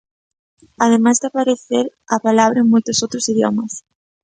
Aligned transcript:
Ademais 0.85 1.17
de 1.21 1.27
aparecer 1.29 1.85
a 2.15 2.17
palabra 2.25 2.59
en 2.63 2.71
moitos 2.73 2.97
outros 3.05 3.27
idiomas. 3.33 3.73